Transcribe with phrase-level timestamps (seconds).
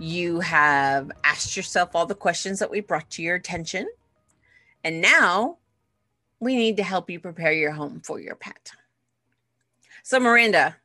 [0.00, 3.86] you have asked yourself all the questions that we brought to your attention.
[4.82, 5.58] And now
[6.40, 8.72] we need to help you prepare your home for your pet.
[10.02, 10.76] So, Miranda,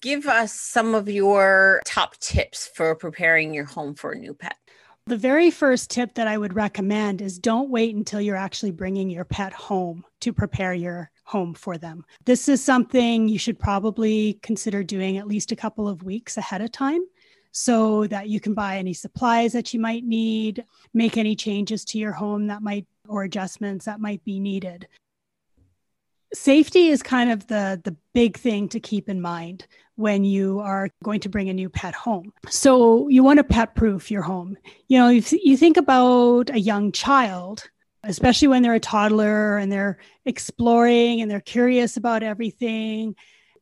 [0.00, 4.56] give us some of your top tips for preparing your home for a new pet.
[5.06, 9.08] The very first tip that I would recommend is don't wait until you're actually bringing
[9.08, 12.04] your pet home to prepare your home for them.
[12.24, 16.60] This is something you should probably consider doing at least a couple of weeks ahead
[16.60, 17.02] of time
[17.58, 20.62] so that you can buy any supplies that you might need,
[20.92, 24.86] make any changes to your home that might or adjustments that might be needed.
[26.34, 30.90] Safety is kind of the the big thing to keep in mind when you are
[31.02, 32.30] going to bring a new pet home.
[32.46, 34.58] So you want to pet proof your home.
[34.88, 37.70] You know, if you think about a young child,
[38.04, 39.96] especially when they're a toddler and they're
[40.26, 43.16] exploring and they're curious about everything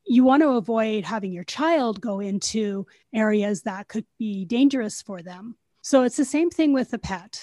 [0.05, 5.21] you want to avoid having your child go into areas that could be dangerous for
[5.21, 5.55] them.
[5.81, 7.39] So it's the same thing with a pet,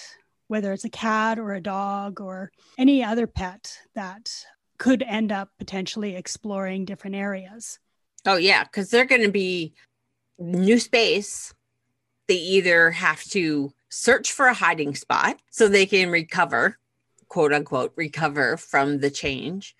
[0.47, 4.31] whether it's a cat or a dog or any other pet that
[4.77, 7.79] could end up potentially exploring different areas.
[8.25, 9.73] Oh, yeah, because they're going to be
[10.39, 11.53] new space.
[12.27, 16.77] They either have to search for a hiding spot so they can recover,
[17.27, 19.75] quote unquote, recover from the change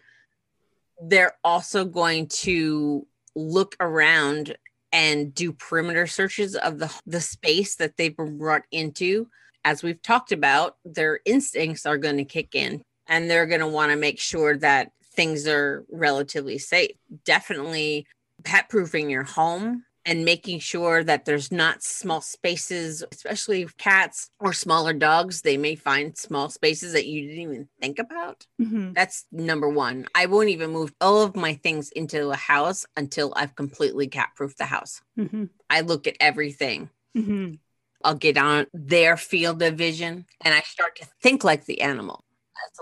[1.02, 4.56] they're also going to look around
[4.91, 9.28] and do perimeter searches of the the space that they've been brought into.
[9.66, 13.68] As we've talked about their instincts are going to kick in and they're going to
[13.68, 16.91] want to make sure that things are relatively safe.
[17.23, 18.06] Definitely
[18.44, 24.53] pet proofing your home and making sure that there's not small spaces, especially cats or
[24.53, 25.41] smaller dogs.
[25.41, 28.46] They may find small spaces that you didn't even think about.
[28.62, 28.94] Mm-hmm.
[28.94, 30.08] That's number one.
[30.13, 34.30] I won't even move all of my things into a house until I've completely cat
[34.36, 35.02] proofed the house.
[35.18, 35.46] Mm-hmm.
[35.69, 36.90] I look at everything.
[37.18, 37.56] Mm-hmm.
[38.03, 42.24] I'll get on their field of vision and I start to think like the animal.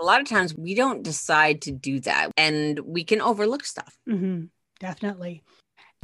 [0.00, 3.96] A lot of times we don't decide to do that and we can overlook stuff.
[4.08, 4.44] Mm-hmm.
[4.80, 5.42] Definitely.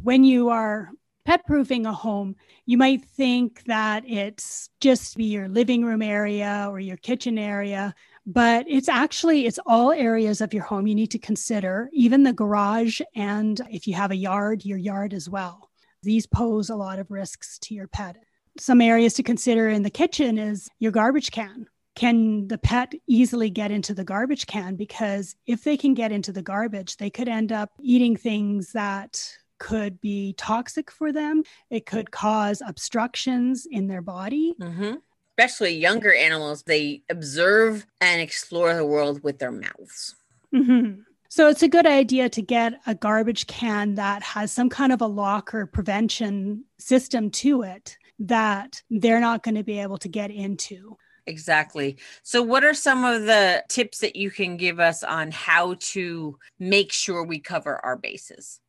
[0.03, 0.89] When you are
[1.29, 2.35] pet proofing a home,
[2.65, 7.93] you might think that it's just be your living room area or your kitchen area,
[8.25, 12.33] but it's actually it's all areas of your home you need to consider, even the
[12.33, 15.69] garage and if you have a yard, your yard as well.
[16.01, 18.15] These pose a lot of risks to your pet.
[18.57, 23.49] Some areas to consider in the kitchen is your garbage can can the pet easily
[23.49, 24.77] get into the garbage can?
[24.77, 29.21] Because if they can get into the garbage, they could end up eating things that
[29.59, 31.43] could be toxic for them.
[31.69, 34.55] It could cause obstructions in their body.
[34.59, 34.95] Mm-hmm.
[35.37, 40.15] Especially younger animals, they observe and explore the world with their mouths.
[40.53, 41.01] Mm-hmm.
[41.29, 45.01] So it's a good idea to get a garbage can that has some kind of
[45.01, 50.31] a locker prevention system to it that they're not going to be able to get
[50.31, 50.97] into.
[51.27, 51.97] Exactly.
[52.23, 56.39] So, what are some of the tips that you can give us on how to
[56.57, 58.59] make sure we cover our bases?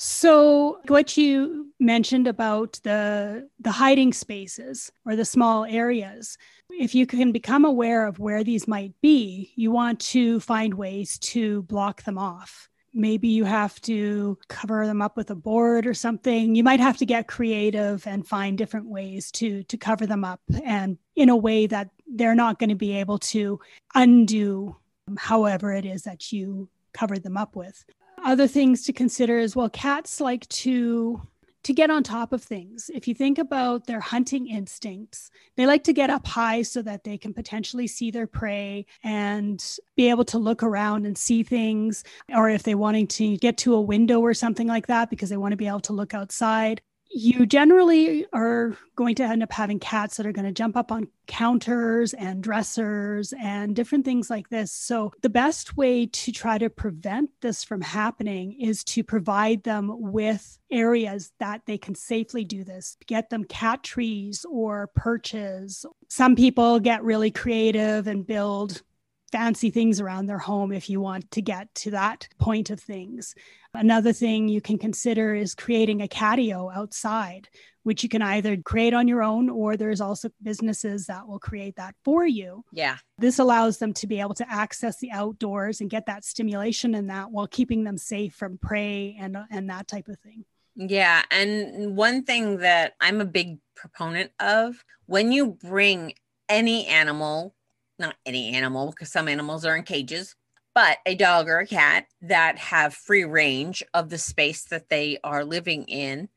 [0.00, 6.38] So what you mentioned about the the hiding spaces or the small areas,
[6.70, 11.18] if you can become aware of where these might be, you want to find ways
[11.18, 12.68] to block them off.
[12.94, 16.54] Maybe you have to cover them up with a board or something.
[16.54, 20.40] You might have to get creative and find different ways to to cover them up
[20.64, 23.58] and in a way that they're not going to be able to
[23.96, 24.76] undo
[25.18, 27.84] however it is that you covered them up with
[28.24, 29.68] other things to consider as well.
[29.68, 31.22] Cats like to
[31.64, 32.90] to get on top of things.
[32.94, 37.02] If you think about their hunting instincts they like to get up high so that
[37.02, 39.62] they can potentially see their prey and
[39.96, 43.74] be able to look around and see things or if they're wanting to get to
[43.74, 46.80] a window or something like that because they want to be able to look outside
[47.10, 50.92] you generally are going to end up having cats that are going to jump up
[50.92, 54.72] on counters and dressers and different things like this.
[54.72, 59.90] So, the best way to try to prevent this from happening is to provide them
[59.98, 62.96] with areas that they can safely do this.
[63.06, 65.86] Get them cat trees or perches.
[66.08, 68.82] Some people get really creative and build
[69.30, 73.34] fancy things around their home if you want to get to that point of things.
[73.74, 77.48] Another thing you can consider is creating a catio outside,
[77.82, 81.76] which you can either create on your own or there's also businesses that will create
[81.76, 82.64] that for you.
[82.72, 82.96] Yeah.
[83.18, 87.08] This allows them to be able to access the outdoors and get that stimulation in
[87.08, 90.44] that while keeping them safe from prey and and that type of thing.
[90.80, 96.14] Yeah, and one thing that I'm a big proponent of when you bring
[96.48, 97.54] any animal,
[97.98, 100.34] not any animal because some animals are in cages,
[100.74, 105.18] but a dog or a cat that have free range of the space that they
[105.24, 106.28] are living in,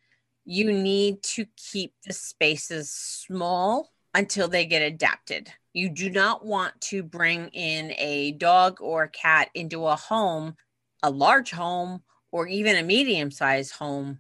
[0.46, 5.52] you need to keep the spaces small until they get adapted.
[5.74, 10.56] You do not want to bring in a dog or a cat into a home,
[11.04, 14.20] a large home, or even a medium sized home,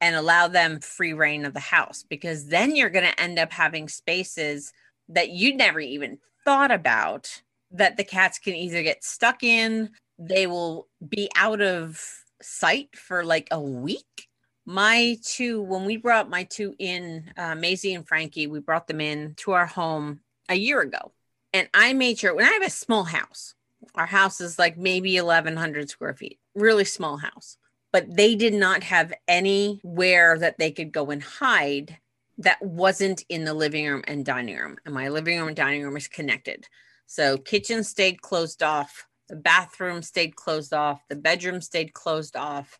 [0.00, 3.52] and allow them free reign of the house because then you're going to end up
[3.52, 4.72] having spaces
[5.08, 7.42] that you'd never even thought about
[7.72, 12.02] that the cats can either get stuck in, they will be out of
[12.42, 14.28] sight for like a week.
[14.66, 19.00] My two, when we brought my two in, uh, Maisie and Frankie, we brought them
[19.00, 21.12] in to our home a year ago.
[21.52, 23.54] And I made sure when I have a small house,
[23.94, 27.56] our house is like maybe 1100 square feet, really small house,
[27.92, 31.98] but they did not have anywhere that they could go and hide
[32.40, 34.76] that wasn't in the living room and dining room.
[34.84, 36.66] And my living room and dining room is connected.
[37.06, 42.78] So kitchen stayed closed off, the bathroom stayed closed off, the bedroom stayed closed off.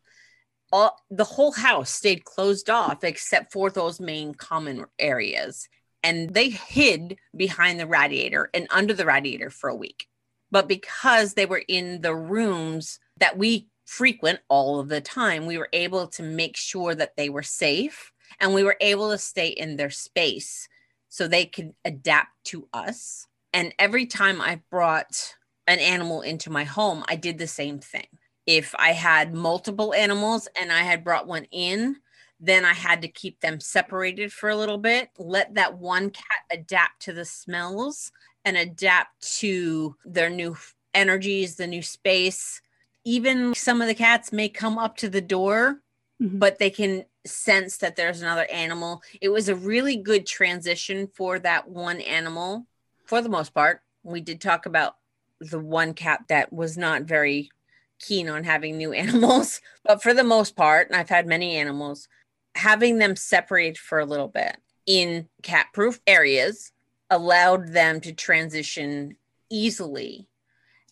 [0.72, 5.68] All the whole house stayed closed off except for those main common areas.
[6.02, 10.06] And they hid behind the radiator and under the radiator for a week.
[10.50, 15.58] But because they were in the rooms that we frequent all of the time, we
[15.58, 19.48] were able to make sure that they were safe and we were able to stay
[19.48, 20.68] in their space
[21.08, 25.34] so they could adapt to us and every time I brought
[25.66, 28.06] an animal into my home, I did the same thing.
[28.46, 31.96] If I had multiple animals and I had brought one in,
[32.38, 36.24] then I had to keep them separated for a little bit, let that one cat
[36.50, 38.12] adapt to the smells
[38.44, 40.56] and adapt to their new
[40.94, 42.62] energies, the new space.
[43.04, 45.80] Even some of the cats may come up to the door,
[46.20, 46.38] mm-hmm.
[46.38, 49.02] but they can sense that there's another animal.
[49.20, 52.66] It was a really good transition for that one animal
[53.04, 53.82] for the most part.
[54.02, 54.96] We did talk about
[55.40, 57.50] the one cat that was not very
[57.98, 62.08] keen on having new animals, but for the most part, and I've had many animals,
[62.54, 64.56] having them separated for a little bit
[64.86, 66.72] in cat proof areas
[67.10, 69.16] allowed them to transition
[69.50, 70.26] easily.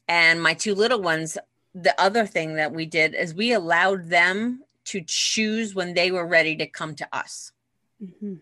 [0.06, 1.38] And my two little ones,
[1.74, 6.26] the other thing that we did is we allowed them to choose when they were
[6.26, 7.52] ready to come to us.
[8.02, 8.34] Mm-hmm.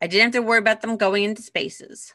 [0.00, 2.12] I didn't have to worry about them going into spaces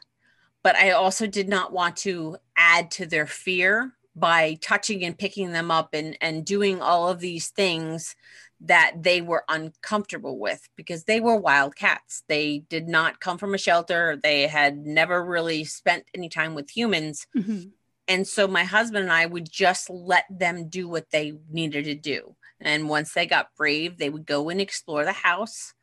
[0.62, 5.52] but I also did not want to add to their fear by touching and picking
[5.52, 8.16] them up and, and doing all of these things
[8.60, 12.24] that they were uncomfortable with because they were wild cats.
[12.28, 14.18] They did not come from a shelter.
[14.20, 17.28] They had never really spent any time with humans.
[17.36, 17.68] Mm-hmm.
[18.08, 21.94] And so my husband and I would just let them do what they needed to
[21.94, 22.34] do.
[22.60, 25.74] And once they got brave, they would go and explore the house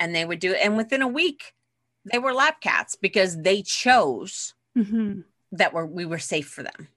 [0.00, 0.60] and they would do it.
[0.62, 1.54] And within a week,
[2.10, 5.20] they were lap cats because they chose mm-hmm.
[5.52, 6.88] that were we were safe for them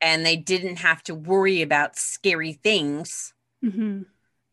[0.00, 3.34] and they didn't have to worry about scary things
[3.64, 4.02] mm-hmm.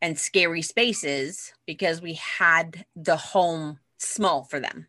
[0.02, 4.88] and scary spaces because we had the home small for them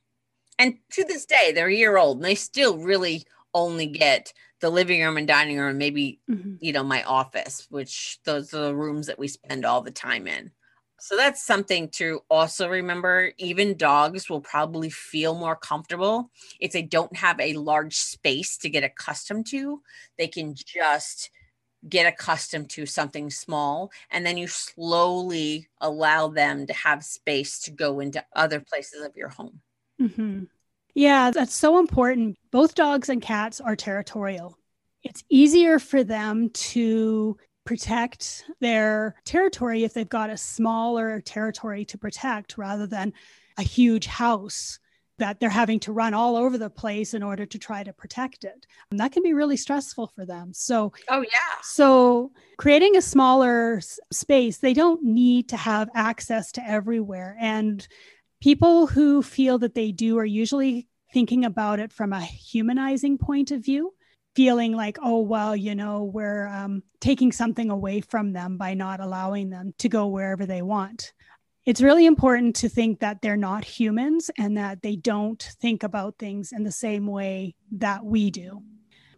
[0.58, 4.70] and to this day they're a year old and they still really only get the
[4.70, 6.54] living room and dining room maybe mm-hmm.
[6.60, 10.26] you know my office which those are the rooms that we spend all the time
[10.26, 10.50] in
[10.98, 13.32] so that's something to also remember.
[13.38, 18.70] Even dogs will probably feel more comfortable if they don't have a large space to
[18.70, 19.82] get accustomed to.
[20.16, 21.30] They can just
[21.88, 27.70] get accustomed to something small and then you slowly allow them to have space to
[27.70, 29.60] go into other places of your home.
[30.00, 30.44] Mm-hmm.
[30.96, 32.38] Yeah, that's so important.
[32.50, 34.58] Both dogs and cats are territorial.
[35.02, 37.36] It's easier for them to
[37.66, 43.12] protect their territory if they've got a smaller territory to protect rather than
[43.58, 44.78] a huge house
[45.18, 48.44] that they're having to run all over the place in order to try to protect
[48.44, 48.66] it.
[48.90, 50.52] And that can be really stressful for them.
[50.54, 51.60] So, oh, yeah.
[51.62, 53.80] So, creating a smaller
[54.12, 57.36] space, they don't need to have access to everywhere.
[57.38, 57.86] And
[58.40, 63.50] people who feel that they do are usually thinking about it from a humanizing point
[63.50, 63.92] of view
[64.34, 69.00] feeling like, oh, well, you know, we're um, taking something away from them by not
[69.00, 71.14] allowing them to go wherever they want.
[71.64, 76.18] It's really important to think that they're not humans and that they don't think about
[76.18, 78.62] things in the same way that we do.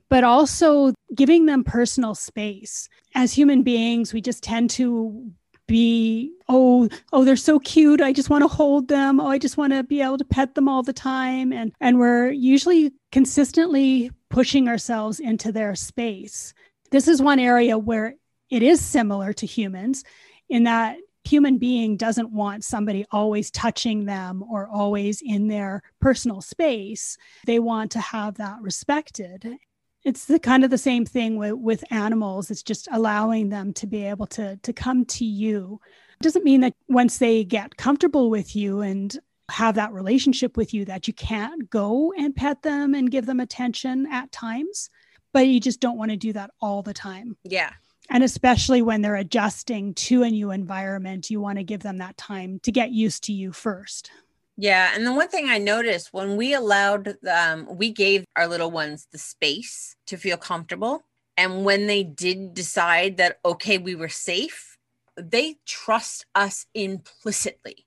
[0.08, 2.88] but also giving them personal space.
[3.14, 5.30] As human beings, we just tend to
[5.68, 8.00] be oh oh they're so cute.
[8.00, 9.20] I just want to hold them.
[9.20, 11.52] Oh i just want to be able to pet them all the time.
[11.52, 16.52] And and we're usually consistently pushing ourselves into their space.
[16.90, 18.14] This is one area where
[18.50, 20.02] it is similar to humans
[20.48, 26.40] in that human being doesn't want somebody always touching them or always in their personal
[26.40, 27.18] space.
[27.46, 29.46] They want to have that respected
[30.08, 32.50] it's the kind of the same thing with, with animals.
[32.50, 35.80] It's just allowing them to be able to to come to you.
[36.20, 39.16] It doesn't mean that once they get comfortable with you and
[39.50, 43.40] have that relationship with you that you can't go and pet them and give them
[43.40, 44.90] attention at times
[45.32, 47.36] but you just don't want to do that all the time.
[47.44, 47.70] Yeah.
[48.10, 52.16] And especially when they're adjusting to a new environment you want to give them that
[52.16, 54.10] time to get used to you first
[54.60, 58.72] yeah, and the one thing I noticed when we allowed um we gave our little
[58.72, 61.04] ones the space to feel comfortable
[61.36, 64.76] and when they did decide that okay, we were safe,
[65.16, 67.86] they trust us implicitly.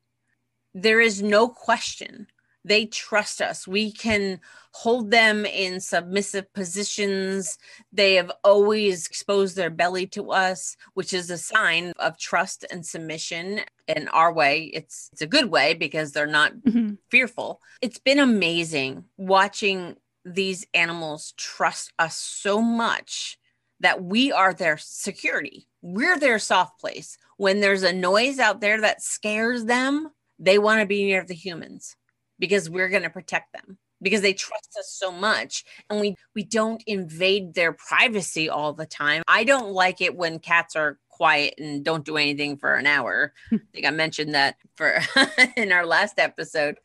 [0.74, 2.28] There is no question
[2.64, 3.68] they trust us.
[3.68, 4.40] We can
[4.74, 7.58] hold them in submissive positions.
[7.92, 12.86] They have always exposed their belly to us, which is a sign of trust and
[12.86, 13.62] submission.
[13.88, 16.94] In our way, it's it's a good way because they're not mm-hmm.
[17.10, 17.62] fearful.
[17.82, 23.38] It's been amazing watching these animals trust us so much
[23.80, 25.68] that we are their security.
[25.82, 27.18] We're their soft place.
[27.38, 31.34] When there's a noise out there that scares them, they want to be near the
[31.34, 31.96] humans
[32.42, 36.44] because we're going to protect them because they trust us so much and we we
[36.44, 39.24] don't invade their privacy all the time.
[39.28, 43.34] I don't like it when cats are quiet and don't do anything for an hour.
[43.54, 45.00] I think I mentioned that for
[45.56, 46.76] in our last episode.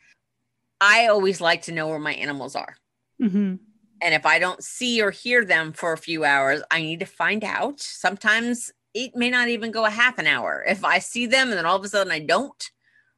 [0.81, 2.77] I always like to know where my animals are.
[3.21, 3.55] Mm-hmm.
[4.03, 7.07] And if I don't see or hear them for a few hours, I need to
[7.07, 7.81] find out.
[7.81, 10.63] Sometimes it may not even go a half an hour.
[10.69, 12.71] If I see them and then all of a sudden I don't,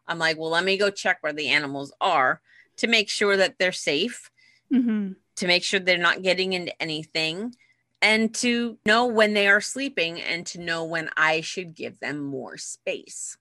[0.08, 2.40] I'm like, well, let me go check where the animals are
[2.78, 4.30] to make sure that they're safe,
[4.72, 5.12] mm-hmm.
[5.36, 7.54] to make sure they're not getting into anything,
[8.00, 12.24] and to know when they are sleeping and to know when I should give them
[12.24, 13.36] more space.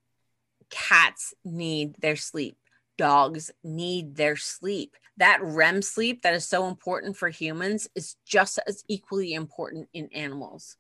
[0.69, 2.57] Cats need their sleep.
[2.97, 4.95] Dogs need their sleep.
[5.17, 10.09] That REM sleep that is so important for humans is just as equally important in
[10.13, 10.77] animals.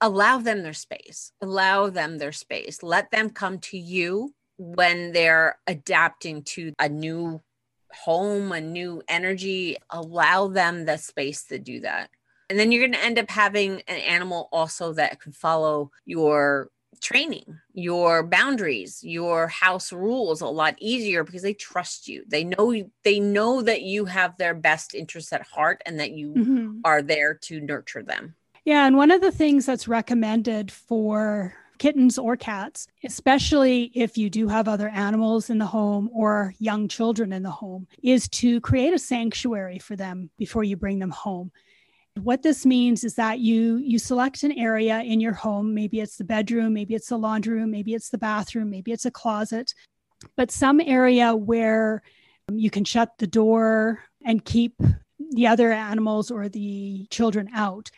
[0.00, 1.32] Allow them their space.
[1.40, 2.82] Allow them their space.
[2.82, 7.40] Let them come to you when they're adapting to a new
[7.92, 12.10] home, a new energy, allow them the space to do that.
[12.48, 16.70] And then you're going to end up having an animal also that can follow your
[17.00, 22.24] training, your boundaries, your house rules a lot easier because they trust you.
[22.26, 26.30] They know they know that you have their best interests at heart and that you
[26.30, 26.80] mm-hmm.
[26.84, 28.34] are there to nurture them.
[28.64, 34.30] Yeah, and one of the things that's recommended for kittens or cats, especially if you
[34.30, 38.60] do have other animals in the home or young children in the home, is to
[38.60, 41.50] create a sanctuary for them before you bring them home.
[42.22, 46.16] What this means is that you you select an area in your home, maybe it's
[46.16, 49.74] the bedroom, maybe it's the laundry room, maybe it's the bathroom, maybe it's a closet,
[50.36, 52.02] but some area where
[52.50, 54.80] you can shut the door and keep
[55.32, 57.90] the other animals or the children out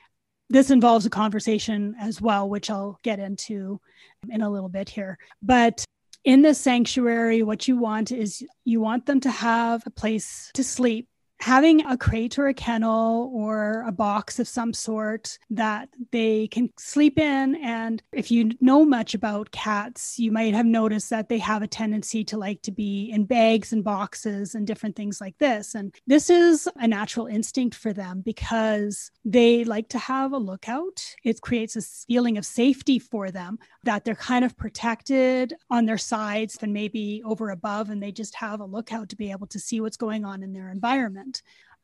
[0.50, 3.80] this involves a conversation as well, which I'll get into
[4.28, 5.18] in a little bit here.
[5.42, 5.84] But
[6.24, 10.64] in this sanctuary, what you want is you want them to have a place to
[10.64, 11.08] sleep
[11.40, 16.70] having a crate or a kennel or a box of some sort that they can
[16.78, 17.54] sleep in.
[17.56, 21.66] And if you know much about cats, you might have noticed that they have a
[21.66, 25.74] tendency to like to be in bags and boxes and different things like this.
[25.74, 31.14] And this is a natural instinct for them because they like to have a lookout.
[31.24, 35.98] It creates a feeling of safety for them that they're kind of protected on their
[35.98, 39.58] sides and maybe over above, and they just have a lookout to be able to
[39.58, 41.27] see what's going on in their environment.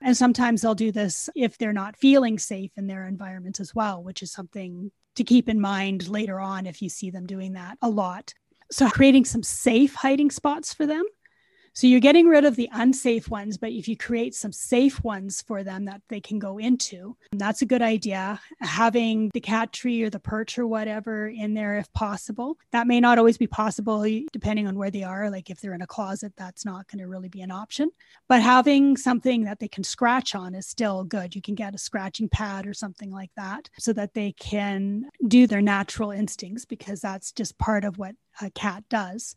[0.01, 4.03] And sometimes they'll do this if they're not feeling safe in their environment as well,
[4.03, 7.79] which is something to keep in mind later on if you see them doing that
[7.81, 8.35] a lot.
[8.71, 11.05] So, creating some safe hiding spots for them
[11.75, 15.43] so you're getting rid of the unsafe ones, but if you create some safe ones
[15.43, 18.41] for them that they can go into, that's a good idea.
[18.61, 22.59] Having the cat tree or the perch or whatever in there if possible.
[22.71, 25.31] That may not always be possible depending on where they are.
[25.31, 27.91] Like if they're in a closet, that's not going to really be an option.
[28.29, 31.35] But having something that they can scratch on is still good.
[31.35, 35.47] You can get a scratching pad or something like that so that they can do
[35.49, 39.37] their natural instincts because that's just part of what a cat does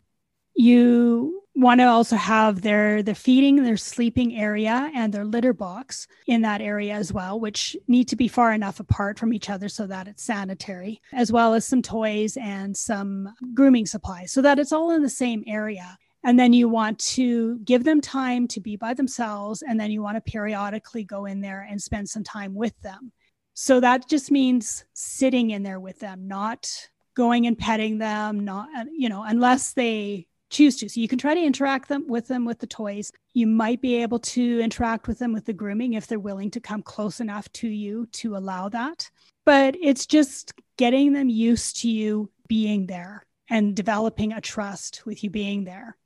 [0.57, 6.07] You want to also have their the feeding, their sleeping area, and their litter box
[6.25, 9.69] in that area as well, which need to be far enough apart from each other
[9.69, 14.59] so that it's sanitary, as well as some toys and some grooming supplies, so that
[14.59, 15.97] it's all in the same area.
[16.23, 20.01] And then you want to give them time to be by themselves, and then you
[20.01, 23.11] want to periodically go in there and spend some time with them.
[23.53, 26.69] So that just means sitting in there with them, not
[27.15, 30.89] going and petting them, not, you know, unless they choose to.
[30.89, 33.11] So you can try to interact them with them with the toys.
[33.33, 36.59] You might be able to interact with them with the grooming if they're willing to
[36.59, 39.09] come close enough to you to allow that.
[39.45, 45.23] But it's just getting them used to you being there and developing a trust with
[45.23, 45.97] you being there.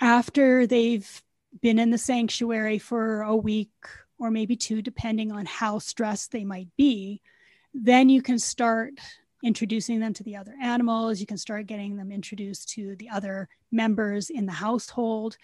[0.00, 1.22] After they've
[1.62, 3.70] been in the sanctuary for a week
[4.18, 7.22] or maybe two, depending on how stressed they might be,
[7.74, 8.94] then you can start
[9.44, 11.20] introducing them to the other animals.
[11.20, 15.36] You can start getting them introduced to the other members in the household.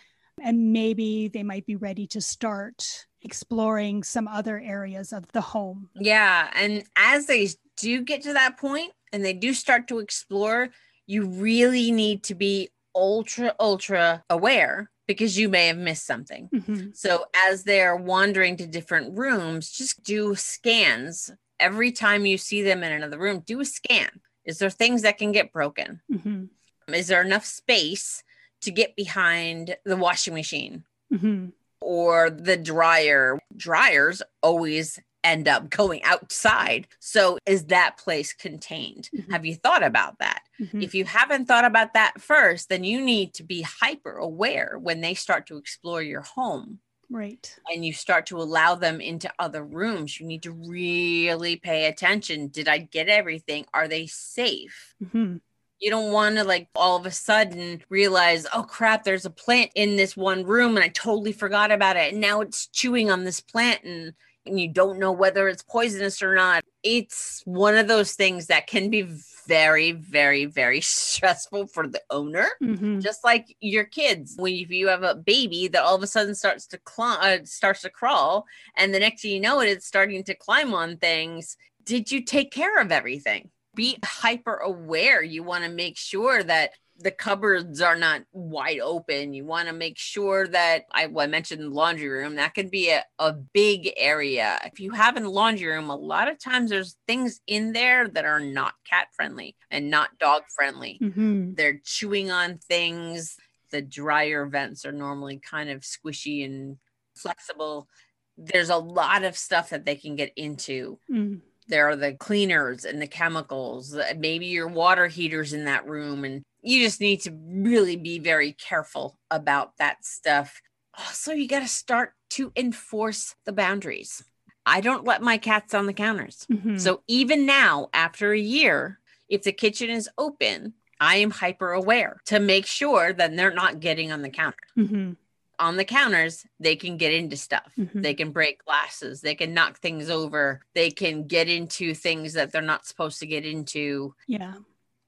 [0.43, 5.91] And maybe they might be ready to start exploring some other areas of the home.
[5.95, 6.51] Yeah.
[6.55, 10.71] And as they do get to that point and they do start to explore,
[11.07, 16.49] you really need to be ultra, ultra aware because you may have missed something.
[16.55, 16.87] Mm-hmm.
[16.95, 21.31] So as they're wandering to different rooms, just do scans
[21.63, 24.11] every time you see them in another room, do a scan.
[24.45, 26.03] Is there things that can get broken?
[26.13, 26.93] Mm-hmm.
[26.93, 28.23] Is there enough space
[28.63, 31.47] to get behind the washing machine mm-hmm.
[31.81, 33.39] or the dryer?
[33.57, 36.89] Dryers always end up going outside.
[36.99, 39.09] So is that place contained?
[39.15, 39.33] Mm-hmm.
[39.33, 40.43] Have you thought about that?
[40.61, 40.83] Mm-hmm.
[40.83, 45.01] If you haven't thought about that first, then you need to be hyper aware when
[45.01, 46.81] they start to explore your home
[47.13, 47.55] Right.
[47.71, 50.19] And you start to allow them into other rooms.
[50.19, 52.49] You need to really pay attention.
[52.49, 53.67] Did I get everything?
[53.75, 54.95] Are they safe?
[55.05, 55.37] Mm-hmm.
[55.79, 59.73] You don't want to like all of a sudden realize, oh crap, there's a plant
[59.75, 62.13] in this one room and I totally forgot about it.
[62.13, 64.15] And now it's chewing on this plant and,
[64.47, 66.65] and you don't know whether it's poisonous or not.
[66.83, 69.07] It's one of those things that can be
[69.47, 72.49] very, very, very stressful for the owner.
[72.63, 73.01] Mm-hmm.
[73.01, 76.35] Just like your kids, when if you have a baby that all of a sudden
[76.35, 79.87] starts to climb, uh, starts to crawl, and the next thing you know it, it's
[79.87, 81.57] starting to climb on things.
[81.85, 83.51] Did you take care of everything?
[83.75, 85.23] Be hyper aware.
[85.23, 89.35] You want to make sure that the cupboards are not wide open.
[89.35, 92.71] You want to make sure that I, well, I mentioned the laundry room, that could
[92.71, 94.59] be a, a big area.
[94.65, 98.25] If you have a laundry room, a lot of times there's things in there that
[98.25, 100.99] are not cat friendly and not dog friendly.
[101.03, 101.55] Mm-hmm.
[101.55, 103.37] They're chewing on things.
[103.71, 106.77] The dryer vents are normally kind of squishy and
[107.17, 107.89] flexible.
[108.37, 110.99] There's a lot of stuff that they can get into.
[111.11, 116.25] Mm there are the cleaners and the chemicals maybe your water heaters in that room
[116.25, 120.63] and you just need to really be very careful about that stuff.
[120.97, 124.25] Also, you got to start to enforce the boundaries.
[124.65, 126.47] I don't let my cats on the counters.
[126.51, 126.79] Mm-hmm.
[126.79, 132.21] So even now, after a year, if the kitchen is open, I am hyper aware
[132.27, 134.57] to make sure that they're not getting on the counter.
[134.79, 135.13] Mm-hmm.
[135.59, 137.73] On the counters, they can get into stuff.
[137.77, 138.03] Mm-hmm.
[138.03, 139.21] They can break glasses.
[139.21, 140.61] They can knock things over.
[140.75, 144.15] They can get into things that they're not supposed to get into.
[144.29, 144.55] Yeah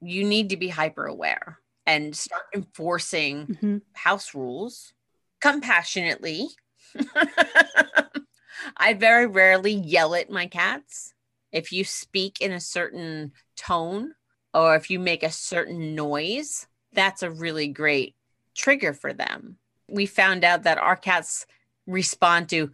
[0.06, 3.78] you need to be hyper aware and start enforcing mm-hmm.
[3.92, 4.92] house rules
[5.40, 6.48] compassionately.
[8.76, 11.14] I very rarely yell at my cats.
[11.52, 14.14] If you speak in a certain tone
[14.52, 18.14] or if you make a certain noise, that's a really great
[18.54, 19.58] trigger for them.
[19.88, 21.46] We found out that our cats
[21.86, 22.70] respond to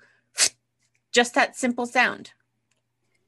[1.12, 2.31] just that simple sound.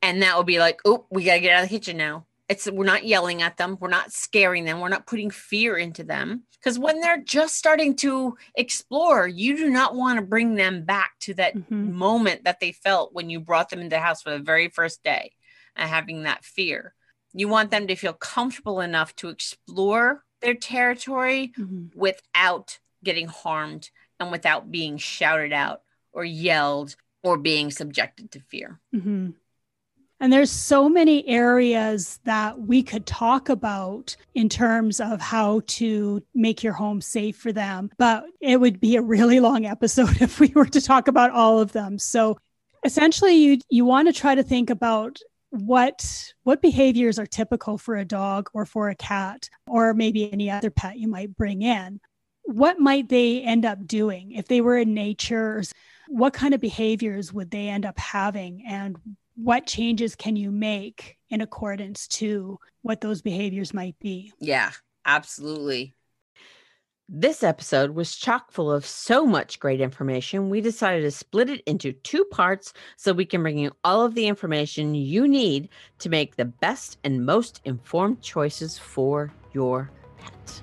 [0.01, 2.27] And that will be like, oh, we got to get out of the kitchen now.
[2.53, 6.05] It's we're not yelling at them, we're not scaring them, we're not putting fear into
[6.05, 6.43] them.
[6.53, 11.13] Because when they're just starting to explore, you do not want to bring them back
[11.21, 11.95] to that mm-hmm.
[11.97, 15.03] moment that they felt when you brought them into the house for the very first
[15.03, 15.33] day
[15.77, 16.95] and having that fear.
[17.33, 21.99] You want them to feel comfortable enough to explore their territory mm-hmm.
[21.99, 25.81] without getting harmed and without being shouted out
[26.13, 28.79] or yelled or being subjected to fear.
[28.95, 29.31] Mm-hmm.
[30.23, 36.23] And there's so many areas that we could talk about in terms of how to
[36.33, 40.39] make your home safe for them, but it would be a really long episode if
[40.39, 41.99] we were to talk about all of them.
[41.99, 42.39] So
[42.85, 45.19] essentially you you want to try to think about
[45.51, 50.49] what what behaviors are typical for a dog or for a cat or maybe any
[50.49, 51.99] other pet you might bring in.
[52.45, 54.31] What might they end up doing?
[54.31, 55.65] If they were in nature
[56.09, 58.65] what kind of behaviors would they end up having?
[58.69, 58.97] And
[59.43, 64.33] what changes can you make in accordance to what those behaviors might be?
[64.39, 64.71] Yeah,
[65.05, 65.95] absolutely.
[67.09, 71.61] This episode was chock full of so much great information, we decided to split it
[71.67, 76.09] into two parts so we can bring you all of the information you need to
[76.09, 80.63] make the best and most informed choices for your pet.